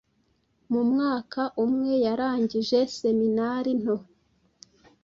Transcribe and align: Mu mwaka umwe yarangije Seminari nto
Mu 0.71 0.81
mwaka 0.91 1.41
umwe 1.63 1.93
yarangije 2.05 2.79
Seminari 2.97 3.71
nto 3.81 3.95